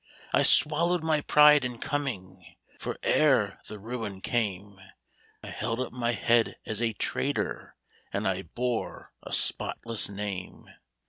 I 0.33 0.41
swallowed 0.41 1.03
my 1.03 1.21
pride 1.21 1.63
in 1.63 1.77
coming. 1.77 2.55
For, 2.79 2.97
ere 3.03 3.59
the 3.67 3.77
ruin 3.77 4.19
came, 4.19 4.81
I 5.43 5.49
held 5.51 5.79
up 5.79 5.93
my 5.93 6.13
hea<l 6.13 6.55
as 6.65 6.81
a 6.81 6.93
trader, 6.93 7.75
And 8.11 8.25
1 8.25 8.49
bore 8.55 9.13
a 9.21 9.31
spotless 9.31 10.09
name. 10.09 10.67